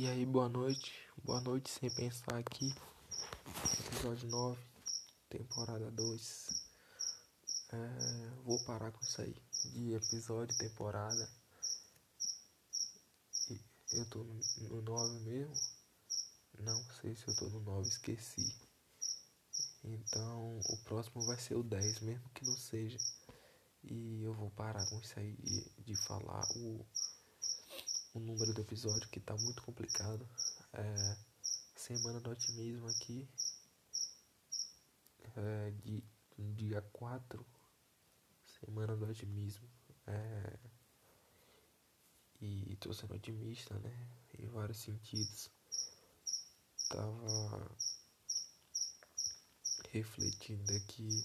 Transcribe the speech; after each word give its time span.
E 0.00 0.08
aí, 0.08 0.24
boa 0.24 0.48
noite. 0.48 0.94
Boa 1.22 1.42
noite 1.42 1.68
sem 1.68 1.90
pensar 1.90 2.38
aqui. 2.38 2.74
Episódio 3.86 4.30
9, 4.30 4.58
temporada 5.28 5.90
2. 5.90 6.48
É, 7.70 8.30
vou 8.42 8.58
parar 8.64 8.92
com 8.92 9.00
isso 9.02 9.20
aí. 9.20 9.36
De 9.74 9.92
episódio, 9.92 10.56
temporada. 10.56 11.28
Eu 13.92 14.08
tô 14.08 14.24
no 14.24 14.80
9 14.80 15.20
mesmo. 15.20 15.54
Não 16.60 16.82
sei 16.94 17.14
se 17.14 17.28
eu 17.28 17.36
tô 17.36 17.50
no 17.50 17.60
9, 17.60 17.86
esqueci. 17.86 18.56
Então 19.84 20.60
o 20.60 20.78
próximo 20.78 21.26
vai 21.26 21.36
ser 21.38 21.56
o 21.56 21.62
10, 21.62 22.00
mesmo 22.00 22.26
que 22.30 22.46
não 22.46 22.56
seja. 22.56 22.98
E 23.84 24.22
eu 24.22 24.32
vou 24.32 24.50
parar 24.52 24.88
com 24.88 24.98
isso 24.98 25.20
aí 25.20 25.36
de 25.76 25.94
falar 26.06 26.48
o 26.56 26.86
o 28.14 28.18
número 28.18 28.52
do 28.52 28.60
episódio 28.60 29.08
que 29.08 29.20
tá 29.20 29.36
muito 29.36 29.62
complicado. 29.62 30.28
É, 30.72 31.16
semana 31.76 32.20
do 32.20 32.30
otimismo 32.30 32.88
aqui. 32.88 33.28
É, 35.36 35.70
de, 35.82 36.04
dia 36.54 36.82
4. 36.92 37.46
Semana 38.60 38.96
do 38.96 39.06
otimismo. 39.06 39.68
É, 40.06 40.58
e 42.40 42.76
tô 42.76 42.92
sendo 42.92 43.14
otimista, 43.14 43.78
né? 43.78 44.08
Em 44.38 44.46
vários 44.48 44.78
sentidos. 44.78 45.50
Tava 46.88 47.76
refletindo 49.92 50.72
aqui 50.74 51.24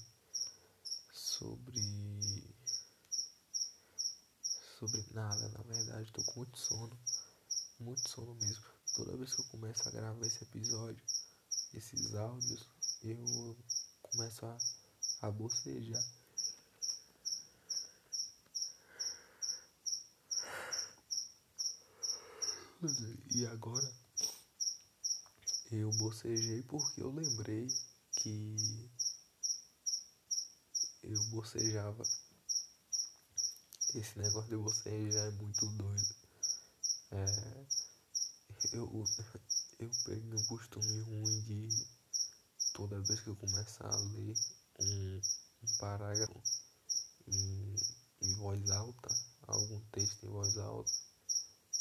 sobre 1.11 2.54
sobre 4.87 5.03
nada, 5.13 5.49
na 5.49 5.63
verdade, 5.63 6.11
tô 6.11 6.23
com 6.23 6.41
muito 6.41 6.57
sono, 6.59 6.97
muito 7.79 8.07
sono 8.07 8.35
mesmo. 8.35 8.63
Toda 8.95 9.17
vez 9.17 9.33
que 9.33 9.41
eu 9.41 9.45
começo 9.45 9.87
a 9.87 9.91
gravar 9.91 10.25
esse 10.25 10.43
episódio, 10.43 11.03
esses 11.73 12.13
áudios, 12.13 12.69
eu 13.03 13.57
começo 14.01 14.45
a, 14.45 14.57
a 15.23 15.31
bocejar. 15.31 16.03
E 23.31 23.45
agora 23.47 23.91
eu 25.71 25.89
bocejei 25.93 26.61
porque 26.63 27.01
eu 27.01 27.11
lembrei 27.11 27.67
que 28.11 28.55
eu 31.03 31.23
bocejava 31.31 32.03
esse 33.97 34.19
negócio 34.19 34.49
de 34.49 34.57
você 34.57 35.11
já 35.11 35.21
é 35.21 35.31
muito 35.31 35.65
doido. 35.71 36.15
É, 37.11 37.65
eu, 38.73 39.05
eu 39.79 39.91
peguei 40.03 40.33
um 40.33 40.45
costume 40.45 41.01
ruim 41.01 41.41
de 41.43 41.87
toda 42.73 43.01
vez 43.03 43.21
que 43.21 43.29
eu 43.29 43.35
começar 43.37 43.87
a 43.87 43.97
ler 43.97 44.35
um, 44.79 45.21
um 45.63 45.77
parágrafo 45.79 46.43
em, 47.27 47.75
em 48.21 48.35
voz 48.35 48.69
alta, 48.69 49.07
algum 49.47 49.79
texto 49.91 50.25
em 50.25 50.29
voz 50.29 50.57
alta, 50.57 50.91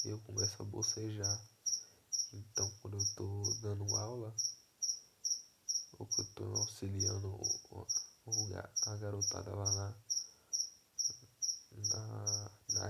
eu 0.04 0.20
começo 0.20 0.62
a 0.62 0.64
bocejar. 0.66 1.48
Então 2.32 2.70
quando 2.80 2.96
eu 2.96 3.06
tô 3.16 3.56
dando 3.60 3.96
aula, 3.96 4.34
ou 5.98 6.06
que 6.06 6.20
eu 6.20 6.26
tô 6.34 6.44
auxiliando 6.44 7.40
a 8.86 8.96
garotada 8.96 9.54
lá 9.54 9.72
na 9.72 10.04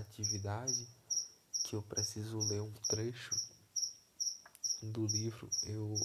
atividade 0.04 0.88
que 1.64 1.74
eu 1.74 1.82
preciso 1.82 2.38
ler 2.40 2.60
um 2.60 2.72
trecho 2.88 3.34
do 4.82 5.06
livro, 5.06 5.50
eu 5.64 5.98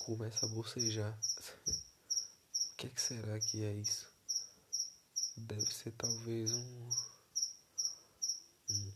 começo 0.00 0.44
a 0.44 0.48
bocejar. 0.48 1.18
o 1.66 2.76
que, 2.76 2.86
é 2.86 2.90
que 2.90 3.00
será 3.00 3.38
que 3.40 3.62
é 3.64 3.72
isso? 3.72 4.12
Deve 5.36 5.72
ser 5.72 5.92
talvez 5.92 6.52
um, 6.52 6.88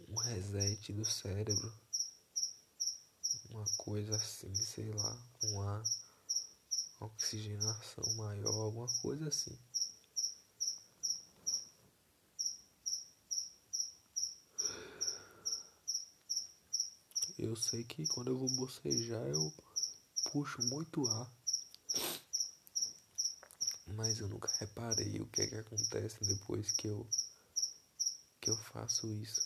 um, 0.09 0.17
reset 0.17 0.93
do 0.93 1.05
cérebro. 1.05 1.73
Uma 3.51 3.65
coisa 3.77 4.17
assim, 4.17 4.55
sei 4.55 4.93
lá, 4.93 5.23
uma 5.43 5.83
oxigenação 7.01 8.15
maior, 8.15 8.55
alguma 8.55 8.89
coisa 9.01 9.29
assim. 9.29 9.59
Eu 17.39 17.55
sei 17.55 17.85
que 17.85 18.05
quando 18.09 18.33
eu 18.33 18.39
vou 18.39 18.51
bocejar 18.51 19.25
eu 19.29 19.55
puxo 20.33 20.61
muito 20.63 21.07
ar. 21.07 21.33
Mas 23.87 24.19
eu 24.19 24.29
nunca 24.29 24.53
reparei 24.59 25.21
o 25.21 25.27
que 25.29 25.43
é 25.43 25.47
que 25.47 25.55
acontece 25.55 26.25
depois 26.25 26.73
que 26.73 26.89
eu 26.89 27.09
que 28.41 28.51
eu 28.51 28.57
faço 28.57 29.07
isso. 29.13 29.41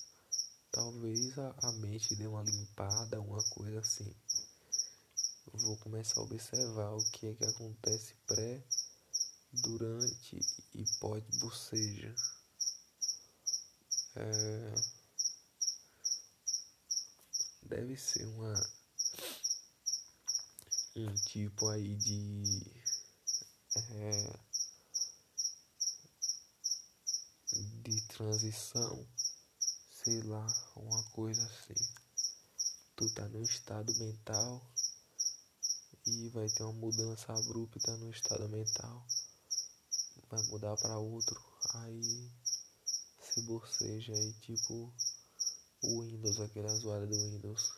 Talvez 0.71 1.39
a, 1.39 1.55
a 1.63 1.73
mente 1.73 2.15
dê 2.17 2.27
uma 2.27 2.43
limpada, 2.43 3.21
uma 3.21 3.43
coisa 3.51 3.81
assim. 3.81 4.11
Vou 5.53 5.77
começar 5.77 6.19
a 6.19 6.25
observar 6.25 6.93
o 6.95 7.05
que 7.11 7.27
é 7.27 7.35
que 7.35 7.45
acontece 7.45 8.15
pré, 8.27 8.65
durante 9.53 10.41
e 10.75 10.85
pós 10.99 11.23
boceja. 11.39 12.15
É 14.17 14.92
deve 17.75 17.97
ser 17.97 18.27
uma 18.27 18.53
um 20.95 21.15
tipo 21.25 21.69
aí 21.69 21.97
de 21.97 22.45
é, 23.77 24.39
de 27.83 28.01
transição, 28.09 29.09
sei 29.91 30.23
lá, 30.25 30.47
uma 30.77 31.03
coisa 31.13 31.43
assim. 31.47 31.75
Tu 32.95 33.09
tá 33.15 33.27
num 33.29 33.43
estado 33.43 33.95
mental 33.95 34.71
e 36.07 36.29
vai 36.29 36.49
ter 36.51 36.65
uma 36.65 36.75
mudança 36.75 37.33
abrupta 37.33 37.97
no 37.97 38.11
estado 38.11 38.47
mental, 38.51 39.07
vai 40.29 40.43
mudar 40.49 40.77
para 40.77 40.99
outro, 40.99 41.43
aí 41.73 42.31
se 43.19 43.41
boceja 43.43 44.13
aí 44.13 44.33
tipo 44.41 44.93
o 45.83 46.01
Windows, 46.03 46.41
aquele 46.41 46.69
zoada 46.79 47.07
do 47.07 47.31
Windows. 47.31 47.73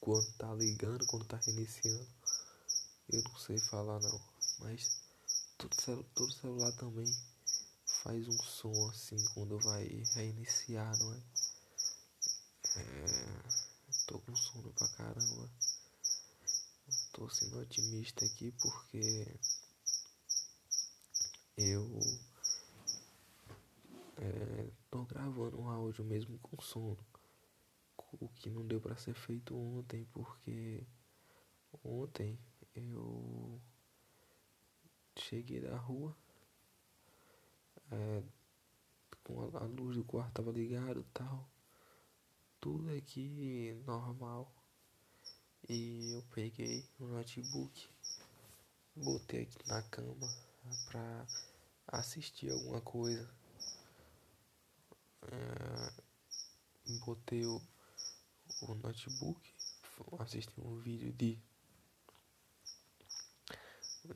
Quando 0.00 0.32
tá 0.32 0.52
ligando, 0.54 1.06
quando 1.06 1.24
tá 1.24 1.36
reiniciando. 1.36 2.06
Eu 3.08 3.22
não 3.22 3.36
sei 3.36 3.58
falar 3.60 4.00
não. 4.00 4.20
Mas 4.58 5.00
todo, 5.56 5.80
celu 5.80 6.04
todo 6.14 6.32
celular 6.32 6.72
também 6.72 7.06
faz 8.02 8.26
um 8.28 8.38
som 8.42 8.90
assim 8.90 9.24
quando 9.34 9.58
vai 9.60 9.86
reiniciar, 10.14 10.96
não 10.98 11.14
é? 11.14 11.22
é 12.76 13.42
tô 14.06 14.18
com 14.20 14.34
sono 14.34 14.72
pra 14.74 14.88
caramba. 14.88 15.50
Tô 17.12 17.28
sendo 17.30 17.58
otimista 17.58 18.24
aqui 18.24 18.52
porque 18.60 19.38
eu 21.56 21.88
é, 24.18 24.70
tô 24.90 25.04
gravando 25.04 25.60
um 25.60 25.68
áudio 25.68 26.04
mesmo 26.04 26.38
com 26.38 26.60
sono. 26.60 26.98
O 28.18 28.28
que 28.28 28.48
não 28.48 28.66
deu 28.66 28.80
para 28.80 28.96
ser 28.96 29.14
feito 29.14 29.54
ontem, 29.54 30.06
porque 30.12 30.86
ontem 31.84 32.38
eu 32.74 33.60
cheguei 35.18 35.60
da 35.60 35.76
rua, 35.76 36.16
é, 37.90 38.22
com 39.22 39.56
a, 39.56 39.60
a 39.60 39.64
luz 39.66 39.96
do 39.96 40.04
quarto 40.04 40.32
tava 40.34 40.50
ligado 40.50 41.04
tal, 41.12 41.48
tudo 42.60 42.90
aqui 42.90 43.78
normal. 43.86 44.50
E 45.68 46.12
eu 46.12 46.22
peguei 46.32 46.88
o 46.98 47.06
notebook, 47.06 47.88
botei 48.94 49.42
aqui 49.42 49.68
na 49.68 49.82
cama 49.82 50.28
pra 50.88 51.26
assistir 51.88 52.52
alguma 52.52 52.80
coisa 52.80 53.35
é, 55.32 55.92
botei 57.04 57.44
o, 57.46 57.60
o 58.62 58.74
notebook, 58.74 59.40
assisti 60.18 60.60
um 60.60 60.78
vídeo 60.78 61.12
de, 61.12 61.40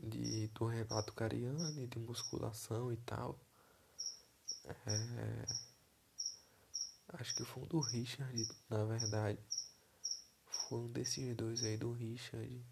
de 0.02 0.48
do 0.48 0.66
Renato 0.66 1.12
Cariani, 1.12 1.86
de 1.86 1.98
musculação 1.98 2.92
e 2.92 2.96
tal. 2.98 3.38
É, 4.64 5.46
acho 7.08 7.34
que 7.34 7.44
foi 7.44 7.62
um 7.62 7.66
do 7.66 7.80
Richard, 7.80 8.48
na 8.68 8.84
verdade. 8.84 9.38
Foi 10.46 10.80
um 10.80 10.92
desses 10.92 11.34
dois 11.36 11.62
aí 11.64 11.76
do 11.76 11.92
Richard 11.92 12.64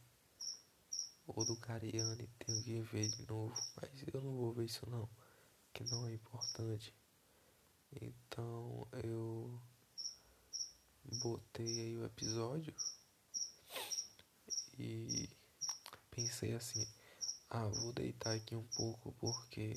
ou 1.27 1.45
do 1.45 1.57
Cariani, 1.57 2.27
tenho 2.39 2.63
que 2.63 2.81
ver 2.81 3.09
de 3.09 3.23
novo, 3.27 3.55
mas 3.77 3.91
eu 4.13 4.21
não 4.23 4.35
vou 4.35 4.53
ver 4.53 4.65
isso 4.65 4.89
não, 4.89 5.09
que 5.73 5.85
não 5.85 6.07
é 6.07 6.15
importante. 6.15 6.95
Então 7.93 8.87
eu 9.05 9.61
botei 11.05 11.81
aí 11.81 11.97
o 11.97 12.05
episódio 12.05 12.75
e 14.79 15.29
pensei 16.11 16.55
assim, 16.55 16.87
ah, 17.51 17.67
vou 17.67 17.93
deitar 17.93 18.35
aqui 18.35 18.55
um 18.55 18.67
pouco 18.77 19.13
porque 19.13 19.75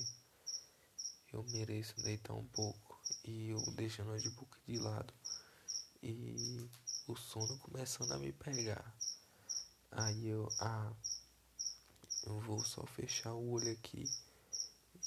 eu 1.32 1.42
mereço 1.44 2.00
deitar 2.02 2.34
um 2.34 2.46
pouco 2.48 3.00
e 3.24 3.48
eu 3.48 3.60
deixo 3.72 4.02
o 4.02 4.04
notebook 4.04 4.56
de 4.66 4.78
lado 4.78 5.14
e 6.02 6.68
o 7.06 7.16
sono 7.16 7.58
começando 7.58 8.12
a 8.12 8.18
me 8.18 8.32
pegar. 8.32 8.94
Aí 9.90 10.28
eu, 10.28 10.48
ah, 10.60 10.92
eu 12.24 12.38
vou 12.40 12.64
só 12.64 12.84
fechar 12.86 13.34
o 13.34 13.50
olho 13.50 13.72
aqui 13.72 14.10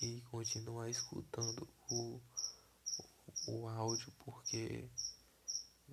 e 0.02 0.22
continuar 0.32 0.90
escutando 0.90 1.68
o, 1.90 2.20
o, 3.48 3.68
áudio 3.68 4.12
porque 4.20 4.90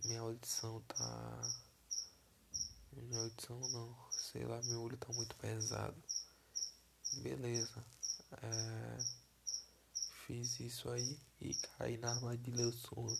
minha 0.05 0.21
audição 0.21 0.81
tá. 0.83 1.53
Minha 2.93 3.21
audição 3.21 3.59
não, 3.71 3.97
sei 4.11 4.45
lá, 4.45 4.61
meu 4.63 4.83
olho 4.83 4.97
tá 4.97 5.13
muito 5.13 5.35
pesado. 5.37 6.03
Beleza. 7.23 7.85
É, 8.33 8.99
fiz 10.27 10.61
isso 10.61 10.91
aí 10.91 11.19
e 11.41 11.55
caí 11.55 11.97
na 11.99 12.11
armadilha 12.11 12.65
do 12.65 12.73
sono. 12.73 13.19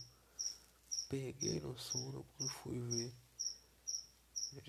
Peguei 1.09 1.61
no 1.61 1.79
sono 1.79 2.25
quando 2.37 2.51
fui 2.63 2.81
ver. 2.81 3.15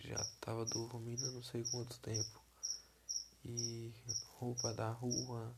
Já 0.04 0.24
tava 0.40 0.66
dormindo 0.66 1.32
não 1.32 1.44
sei 1.44 1.64
quanto 1.66 2.00
tempo. 2.00 2.42
E 3.46 3.94
roupa 4.38 4.74
da 4.74 4.92
rua, 4.92 5.56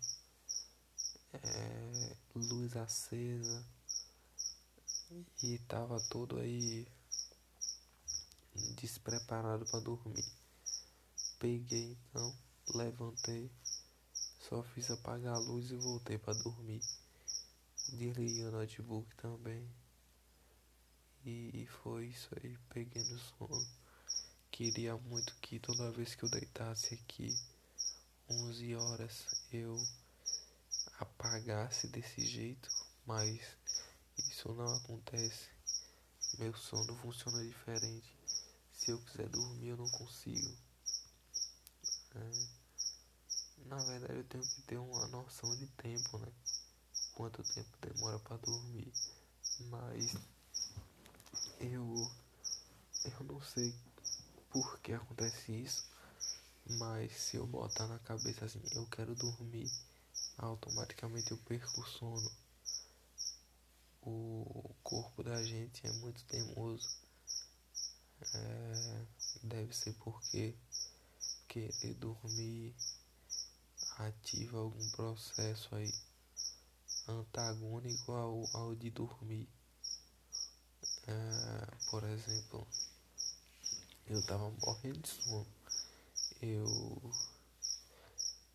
é, 1.33 2.17
luz 2.35 2.75
acesa 2.75 3.74
e 5.43 5.59
tava 5.59 5.99
todo 6.09 6.37
aí 6.37 6.87
despreparado 8.75 9.65
para 9.65 9.79
dormir. 9.79 10.25
Peguei 11.39 11.91
então, 11.91 12.35
levantei, 12.73 13.51
só 14.39 14.63
fiz 14.63 14.89
apagar 14.89 15.35
a 15.35 15.39
luz 15.39 15.71
e 15.71 15.75
voltei 15.75 16.17
para 16.17 16.33
dormir. 16.33 16.81
Desliguei 17.89 18.45
o 18.45 18.51
notebook 18.51 19.13
também. 19.15 19.69
E 21.25 21.67
foi 21.81 22.07
isso 22.07 22.29
aí, 22.41 22.57
peguei 22.69 23.03
no 23.03 23.17
sono. 23.17 23.67
Queria 24.51 24.95
muito 24.95 25.35
que 25.37 25.59
toda 25.59 25.91
vez 25.91 26.15
que 26.15 26.23
eu 26.23 26.29
deitasse 26.29 26.93
aqui, 26.93 27.35
11 28.29 28.75
horas, 28.75 29.25
eu 29.51 29.75
apagasse 30.99 31.87
desse 31.87 32.25
jeito, 32.25 32.69
mas 33.05 33.57
isso 34.45 34.53
não 34.53 34.75
acontece. 34.75 35.49
Meu 36.37 36.55
sono 36.55 36.95
funciona 36.97 37.43
diferente. 37.43 38.15
Se 38.71 38.91
eu 38.91 38.99
quiser 38.99 39.27
dormir, 39.27 39.69
eu 39.69 39.77
não 39.77 39.89
consigo. 39.89 40.55
É. 42.13 42.47
Na 43.65 43.77
verdade, 43.83 44.19
eu 44.19 44.23
tenho 44.25 44.43
que 44.43 44.61
ter 44.61 44.77
uma 44.77 45.07
noção 45.07 45.55
de 45.57 45.65
tempo, 45.67 46.19
né? 46.19 46.31
Quanto 47.15 47.43
tempo 47.43 47.75
demora 47.81 48.19
para 48.19 48.37
dormir. 48.37 48.93
Mas 49.61 50.15
eu 51.59 52.11
eu 53.03 53.23
não 53.25 53.41
sei 53.41 53.73
por 54.51 54.79
que 54.79 54.93
acontece 54.93 55.51
isso. 55.51 55.89
Mas 56.67 57.13
se 57.13 57.37
eu 57.37 57.47
botar 57.47 57.87
na 57.87 57.97
cabeça 57.99 58.45
assim, 58.45 58.61
eu 58.71 58.85
quero 58.87 59.15
dormir, 59.15 59.71
automaticamente 60.37 61.31
eu 61.31 61.37
perco 61.37 61.81
o 61.81 61.85
sono 61.85 62.44
o 64.05 64.75
corpo 64.83 65.23
da 65.23 65.43
gente 65.43 65.85
é 65.85 65.91
muito 65.93 66.23
teimoso. 66.25 66.87
É, 68.33 69.05
deve 69.43 69.75
ser 69.75 69.93
porque 69.93 70.55
querer 71.47 71.93
dormir 71.95 72.75
ativa 73.97 74.57
algum 74.57 74.89
processo 74.91 75.73
aí 75.75 75.91
antagônico 77.07 78.11
ao, 78.11 78.45
ao 78.53 78.75
de 78.75 78.89
dormir. 78.89 79.49
É, 81.07 81.75
por 81.89 82.03
exemplo, 82.03 82.67
eu 84.07 84.23
tava 84.25 84.51
morrendo 84.61 84.99
de 84.99 85.09
sono. 85.09 85.47
Eu 86.41 87.11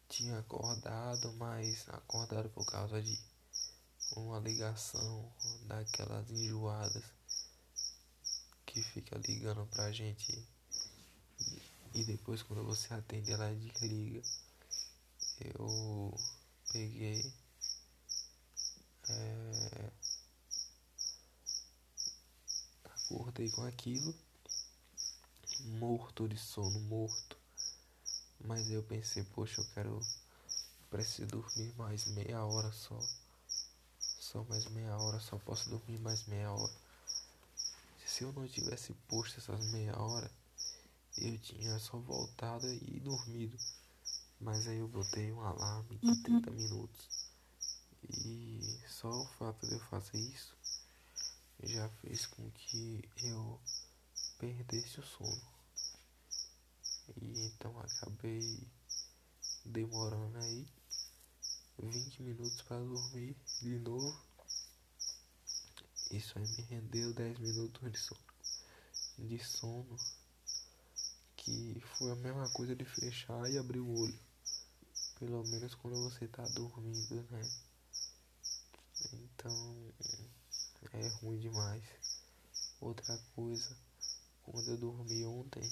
tinha 0.08 0.38
acordado, 0.38 1.32
mas 1.34 1.88
acordado 1.88 2.48
por 2.50 2.66
causa 2.66 3.00
de 3.00 3.18
uma 4.16 4.38
ligação 4.38 5.32
daquelas 5.66 6.30
enjoadas 6.30 7.04
que 8.66 8.82
fica 8.82 9.16
ligando 9.18 9.66
pra 9.66 9.90
gente 9.92 10.46
e 11.94 12.04
depois 12.04 12.42
quando 12.42 12.64
você 12.64 12.92
atende 12.94 13.32
ela 13.32 13.52
desliga. 13.54 14.22
Eu 15.56 16.14
peguei 16.70 17.32
é, 19.08 19.90
acordei 22.84 23.50
com 23.50 23.64
aquilo 23.64 24.14
morto 25.64 26.28
de 26.28 26.36
sono, 26.36 26.80
morto. 26.80 27.36
Mas 28.40 28.70
eu 28.70 28.82
pensei, 28.82 29.22
poxa, 29.24 29.60
eu 29.60 29.66
quero 29.74 30.00
preciso 30.88 31.26
dormir 31.28 31.74
mais 31.76 32.06
meia 32.06 32.44
hora 32.44 32.72
só. 32.72 32.98
Só 34.30 34.44
mais 34.44 34.64
meia 34.66 34.96
hora, 34.96 35.18
só 35.18 35.36
posso 35.38 35.68
dormir 35.70 35.98
mais 35.98 36.24
meia 36.26 36.52
hora. 36.52 36.72
Se 38.06 38.22
eu 38.22 38.32
não 38.32 38.46
tivesse 38.46 38.94
posto 39.08 39.38
essas 39.40 39.66
meia 39.72 40.00
hora, 40.00 40.30
eu 41.18 41.36
tinha 41.40 41.76
só 41.80 41.98
voltado 41.98 42.72
e 42.72 43.00
dormido. 43.00 43.58
Mas 44.40 44.68
aí 44.68 44.78
eu 44.78 44.86
botei 44.86 45.32
um 45.32 45.40
alarme 45.40 45.98
de 45.98 46.22
30 46.22 46.48
uhum. 46.48 46.56
minutos. 46.56 47.08
E 48.08 48.80
só 48.86 49.10
o 49.10 49.26
fato 49.26 49.66
de 49.66 49.74
eu 49.74 49.80
fazer 49.80 50.20
isso 50.20 50.56
já 51.64 51.88
fez 52.00 52.26
com 52.26 52.48
que 52.52 53.02
eu 53.16 53.60
perdesse 54.38 55.00
o 55.00 55.02
sono. 55.02 55.42
E 57.20 57.46
então 57.46 57.76
acabei 57.80 58.64
demorando 59.64 60.38
aí 60.38 60.68
20 61.80 62.22
minutos 62.22 62.62
para 62.62 62.78
dormir 62.78 63.36
de 63.62 63.78
novo. 63.78 64.20
Isso 66.10 66.38
aí 66.38 66.46
me 66.46 66.62
rendeu 66.62 67.14
10 67.14 67.38
minutos 67.38 67.92
de 67.92 67.98
sono. 67.98 68.20
De 69.18 69.38
sono. 69.38 69.96
Que 71.36 71.80
foi 71.96 72.12
a 72.12 72.16
mesma 72.16 72.48
coisa 72.50 72.76
de 72.76 72.84
fechar 72.84 73.50
e 73.50 73.56
abrir 73.58 73.80
o 73.80 73.98
olho. 73.98 74.20
Pelo 75.18 75.42
menos 75.48 75.74
quando 75.76 76.02
você 76.02 76.28
tá 76.28 76.42
dormindo, 76.48 77.22
né? 77.30 77.50
Então 79.12 79.92
é 80.92 81.08
ruim 81.20 81.38
demais. 81.38 81.84
Outra 82.80 83.16
coisa, 83.34 83.76
quando 84.42 84.70
eu 84.70 84.76
dormi 84.76 85.24
ontem, 85.24 85.62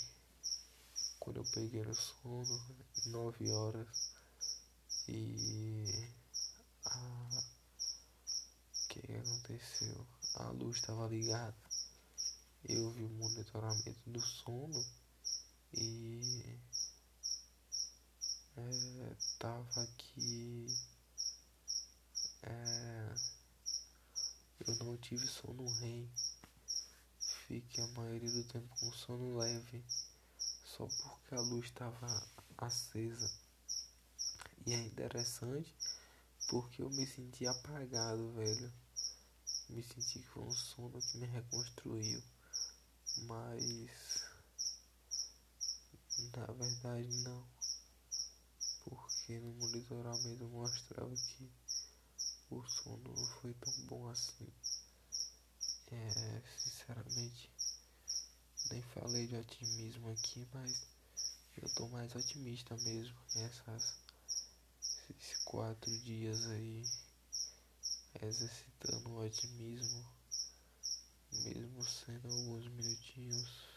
quando 1.18 1.38
eu 1.38 1.44
peguei 1.52 1.82
no 1.82 1.94
sono, 1.94 2.76
9 3.06 3.50
horas, 3.50 4.17
e 5.08 6.12
a 6.84 7.28
que 8.88 9.12
aconteceu? 9.12 10.06
A 10.34 10.50
luz 10.50 10.76
estava 10.76 11.06
ligada. 11.06 11.56
Eu 12.64 12.90
vi 12.90 13.04
o 13.04 13.08
monitoramento 13.08 14.10
do 14.10 14.20
sono 14.20 14.84
e 15.72 16.58
é, 18.56 19.16
tava 19.38 19.82
aqui. 19.82 20.66
É, 22.42 23.14
eu 24.66 24.74
não 24.76 24.96
tive 24.96 25.26
sono 25.26 25.68
REM. 25.80 26.10
Fiquei 27.46 27.82
a 27.82 27.88
maioria 27.88 28.30
do 28.30 28.44
tempo 28.44 28.68
com 28.78 28.92
sono 28.92 29.38
leve. 29.38 29.84
Só 30.64 30.86
porque 30.86 31.34
a 31.34 31.40
luz 31.40 31.66
estava 31.66 32.28
acesa. 32.58 33.47
E 34.68 34.74
é 34.74 34.82
interessante 34.82 35.74
porque 36.46 36.82
eu 36.82 36.90
me 36.90 37.06
senti 37.06 37.46
apagado, 37.46 38.32
velho. 38.32 38.70
Me 39.70 39.82
senti 39.82 40.18
que 40.18 40.26
foi 40.26 40.42
um 40.42 40.54
sono 40.54 41.00
que 41.00 41.16
me 41.16 41.24
reconstruiu. 41.24 42.22
Mas 43.16 44.20
na 46.36 46.44
verdade 46.52 47.08
não. 47.22 47.48
Porque 48.84 49.38
no 49.38 49.54
monitoramento 49.54 50.44
mostrava 50.48 51.16
que 51.16 51.50
o 52.50 52.62
sono 52.62 53.16
não 53.16 53.26
foi 53.40 53.54
tão 53.54 53.72
bom 53.86 54.06
assim. 54.10 54.52
É, 55.90 56.42
sinceramente, 56.62 57.50
nem 58.70 58.82
falei 58.82 59.26
de 59.26 59.34
otimismo 59.34 60.10
aqui, 60.10 60.46
mas 60.52 60.86
eu 61.56 61.70
tô 61.70 61.88
mais 61.88 62.14
otimista 62.14 62.76
mesmo. 62.76 63.16
Essas 63.34 64.07
esses 65.10 65.38
quatro 65.44 65.90
dias 66.00 66.44
aí 66.46 66.84
exercitando 68.22 69.10
o 69.10 69.24
otimismo 69.24 70.18
mesmo 71.32 71.84
sendo 71.86 72.28
alguns 72.28 72.66
minutinhos 72.68 73.68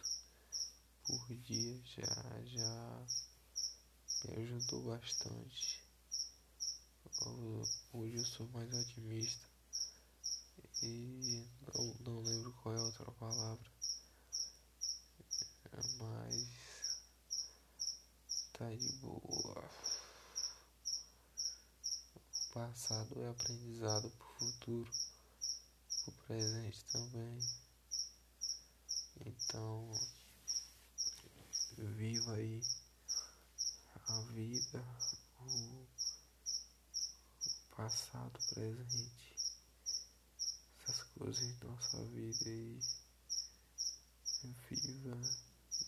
por 1.05 1.35
dia, 1.35 1.81
já, 1.85 2.41
já 2.45 3.07
me 4.23 4.43
ajudou 4.43 4.83
bastante. 4.83 5.83
Hoje 7.93 8.15
eu 8.15 8.25
sou 8.25 8.47
mais 8.49 8.73
otimista 8.73 9.47
e 10.81 11.45
não, 11.61 11.93
não 11.99 12.21
lembro 12.21 12.53
qual 12.53 12.75
é 12.75 12.79
a 12.79 12.83
outra 12.83 13.11
palavra, 13.11 13.71
mas 15.97 16.47
tá 18.53 18.73
de 18.73 18.91
boa. 18.93 20.00
O 22.51 22.53
passado 22.53 23.17
é 23.21 23.29
aprendizado 23.29 24.09
para 24.09 24.25
o 24.25 24.51
futuro, 24.51 24.91
o 26.05 26.11
presente 26.27 26.83
também. 26.91 27.39
Então, 29.25 29.89
viva 31.77 32.33
aí 32.33 32.61
a 34.09 34.21
vida, 34.33 34.83
o 35.39 35.87
passado, 37.73 38.37
presente, 38.53 39.33
essas 40.83 41.03
coisas 41.03 41.41
em 41.41 41.57
nossa 41.65 42.03
vida 42.03 42.49
e 42.49 42.81
viva 44.69 45.21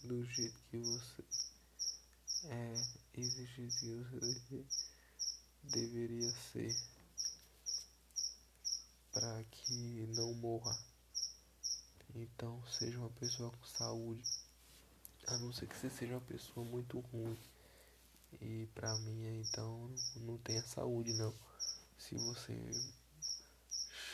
do 0.04 0.24
jeito 0.28 0.58
que 0.72 0.78
você 0.78 1.26
é 2.46 2.74
e 3.16 3.28
do 3.28 3.46
jeito 3.48 3.76
que 3.80 3.96
você 3.98 4.93
deveria 5.64 6.30
ser 6.52 6.76
para 9.12 9.44
que 9.46 10.08
não 10.16 10.34
morra. 10.34 10.78
Então 12.16 12.62
seja 12.68 13.00
uma 13.00 13.10
pessoa 13.12 13.52
com 13.52 13.66
saúde, 13.66 14.24
a 15.28 15.38
não 15.38 15.54
ser 15.54 15.68
que 15.68 15.76
você 15.76 15.90
seja 15.90 16.14
uma 16.14 16.22
pessoa 16.22 16.66
muito 16.66 17.00
ruim. 17.00 17.38
E 18.42 18.68
pra 18.74 18.96
mim 18.98 19.42
então 19.42 19.90
não 20.16 20.38
tem 20.40 20.58
a 20.58 20.64
saúde 20.64 21.14
não. 21.14 21.34
Se 21.98 22.16
você 22.16 22.54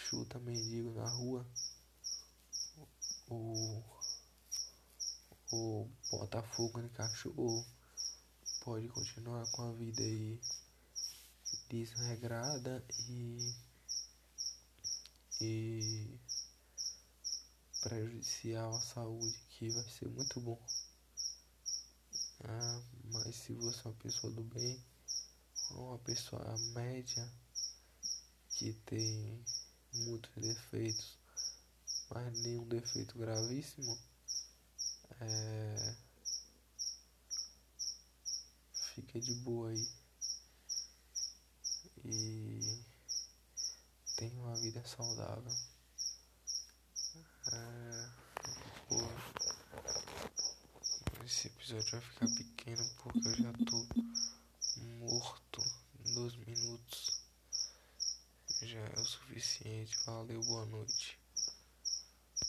chuta 0.09 0.39
mendigo 0.39 0.91
na 0.91 1.07
rua 1.09 1.45
ou, 3.29 3.83
ou 5.51 5.89
bota 6.11 6.41
fogo 6.41 6.81
no 6.81 6.89
cachorro, 6.89 7.65
pode 8.61 8.87
continuar 8.89 9.49
com 9.51 9.63
a 9.63 9.71
vida 9.73 10.01
aí 10.01 10.39
desregrada 11.69 12.83
e, 13.07 13.55
e 15.39 16.19
prejudicial 17.81 18.75
à 18.75 18.81
saúde, 18.81 19.39
que 19.49 19.69
vai 19.69 19.87
ser 19.89 20.09
muito 20.09 20.39
bom. 20.41 20.59
Ah, 22.43 22.81
mas 23.11 23.35
se 23.35 23.53
você 23.53 23.87
é 23.87 23.91
uma 23.91 23.97
pessoa 23.97 24.33
do 24.33 24.43
bem, 24.43 24.83
uma 25.71 25.99
pessoa 25.99 26.57
média, 26.73 27.31
que 28.49 28.73
tem 28.85 29.45
muitos 29.93 30.31
defeitos, 30.35 31.17
mas 32.09 32.39
nenhum 32.41 32.67
defeito 32.67 33.17
gravíssimo, 33.17 33.97
é... 35.21 35.95
fica 38.95 39.19
de 39.19 39.33
boa 39.35 39.69
aí 39.69 39.98
tem 44.19 44.29
uma 44.37 44.53
vida 44.57 44.85
saudável. 44.85 45.55
É... 47.53 48.09
Esse 51.25 51.47
episódio 51.47 51.91
vai 51.91 52.01
ficar 52.01 52.27
pequeno 52.35 52.83
porque 53.01 53.27
eu 53.29 53.35
já 53.35 53.53
tô 53.53 53.87
morto 54.99 55.61
em 55.99 56.13
dois 56.13 56.35
minutos 56.35 57.21
já 58.61 58.79
é 58.79 58.99
o 58.99 59.05
suficiente. 59.05 59.97
Valeu, 60.05 60.43
boa 60.43 60.65
noite. 60.65 61.17